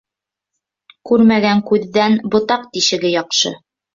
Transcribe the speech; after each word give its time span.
Күрмәгән 1.09 1.61
күҙҙән 1.69 2.17
ботаҡ 2.37 2.65
тишеге 2.79 3.15
яҡшы. 3.19 3.55